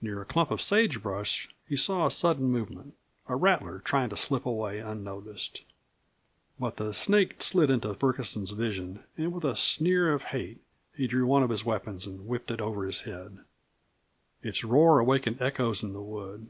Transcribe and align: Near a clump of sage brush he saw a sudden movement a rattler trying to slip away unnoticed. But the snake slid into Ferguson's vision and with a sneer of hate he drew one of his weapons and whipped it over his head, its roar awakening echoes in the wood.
Near 0.00 0.22
a 0.22 0.24
clump 0.24 0.52
of 0.52 0.60
sage 0.60 1.02
brush 1.02 1.48
he 1.66 1.74
saw 1.74 2.06
a 2.06 2.12
sudden 2.12 2.46
movement 2.46 2.94
a 3.26 3.34
rattler 3.34 3.80
trying 3.80 4.08
to 4.10 4.16
slip 4.16 4.46
away 4.46 4.78
unnoticed. 4.78 5.64
But 6.60 6.76
the 6.76 6.94
snake 6.94 7.42
slid 7.42 7.68
into 7.68 7.92
Ferguson's 7.94 8.52
vision 8.52 9.02
and 9.16 9.32
with 9.32 9.42
a 9.42 9.56
sneer 9.56 10.12
of 10.12 10.22
hate 10.30 10.60
he 10.94 11.08
drew 11.08 11.26
one 11.26 11.42
of 11.42 11.50
his 11.50 11.64
weapons 11.64 12.06
and 12.06 12.28
whipped 12.28 12.52
it 12.52 12.60
over 12.60 12.84
his 12.84 13.00
head, 13.00 13.40
its 14.44 14.62
roar 14.62 15.00
awakening 15.00 15.42
echoes 15.42 15.82
in 15.82 15.92
the 15.92 16.02
wood. 16.02 16.48